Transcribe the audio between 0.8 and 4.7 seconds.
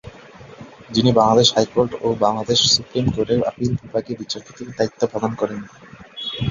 যিনি বাংলাদেশ হাইকোর্ট ও বাংলাদেশ সুপ্রীম কোর্টের আপিল বিভাগে বিচারপতির